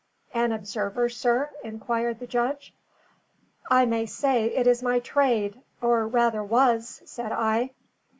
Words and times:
"An 0.33 0.51
observer, 0.51 1.09
sir?" 1.09 1.51
inquired 1.63 2.17
the 2.17 2.25
judge. 2.25 2.73
"I 3.69 3.85
may 3.85 4.07
say 4.07 4.45
it 4.45 4.65
is 4.65 4.81
my 4.81 4.97
trade 4.97 5.61
or, 5.79 6.07
rather, 6.07 6.43
was," 6.43 7.03
said 7.05 7.31
I. 7.31 7.69